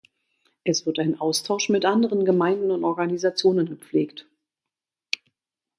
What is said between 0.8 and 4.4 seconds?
wird ein Austausch mit anderen Gemeinden und Organisationen gepflegt.